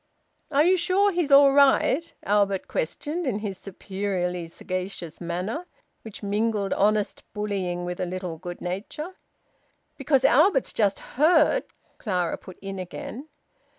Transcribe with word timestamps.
"Are 0.49 0.63
you 0.63 0.77
sure 0.77 1.11
he's 1.11 1.31
all 1.31 1.51
right?" 1.53 2.11
Albert 2.23 2.67
questioned, 2.67 3.27
in 3.27 3.37
his 3.37 3.59
superiorly 3.59 4.47
sagacious 4.47 5.21
manner, 5.21 5.67
which 6.01 6.23
mingled 6.23 6.73
honest 6.73 7.21
bullying 7.33 7.85
with 7.85 7.99
a 7.99 8.07
little 8.07 8.39
good 8.39 8.61
nature. 8.61 9.13
"Because 9.97 10.25
Albert 10.25 10.71
just 10.73 10.97
heard" 11.21 11.65
Clara 11.99 12.39
put 12.39 12.57
in 12.63 12.79
again. 12.79 13.27